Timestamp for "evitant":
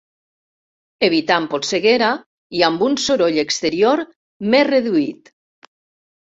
1.07-1.43